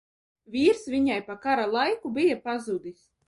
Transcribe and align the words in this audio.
Vīrs 0.53 0.81
viņai 0.93 1.17
pa 1.27 1.35
kara 1.45 1.67
laiku 1.75 2.13
bija 2.17 2.39
pazudis. 2.49 3.05